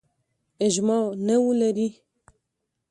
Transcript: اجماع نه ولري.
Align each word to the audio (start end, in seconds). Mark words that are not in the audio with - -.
اجماع 0.67 1.05
نه 1.27 1.35
ولري. 1.45 1.89